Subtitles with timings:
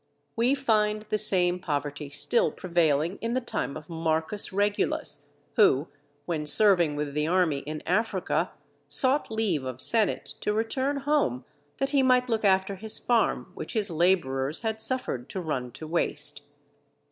[0.35, 5.27] We find the same Poverty still prevailing in the time of Marcus Regulus,
[5.57, 5.89] who
[6.25, 8.51] when serving with the army in Africa
[8.87, 11.45] sought leave of senate to return home
[11.77, 15.85] that he might look after his farm which his labourers had suffered to run to
[15.85, 16.41] waste.